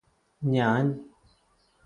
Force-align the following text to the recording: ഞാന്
ഞാന് 0.41 0.89